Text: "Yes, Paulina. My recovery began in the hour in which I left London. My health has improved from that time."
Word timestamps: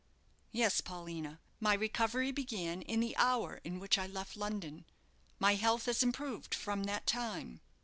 "Yes, 0.51 0.81
Paulina. 0.81 1.39
My 1.59 1.75
recovery 1.75 2.31
began 2.31 2.81
in 2.81 3.01
the 3.01 3.15
hour 3.17 3.61
in 3.63 3.77
which 3.77 3.99
I 3.99 4.07
left 4.07 4.35
London. 4.35 4.85
My 5.37 5.53
health 5.53 5.85
has 5.85 6.01
improved 6.01 6.55
from 6.55 6.85
that 6.85 7.05
time." 7.05 7.61